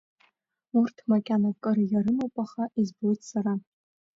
Урҭ 0.79 0.97
макьана 1.09 1.49
акыр 1.55 1.77
иарымоуп, 1.83 2.35
аха 2.43 2.63
избоит 2.81 3.21
сара… 3.29 3.53